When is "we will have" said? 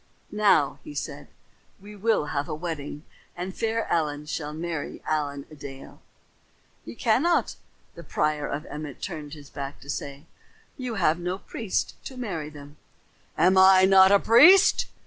1.79-2.49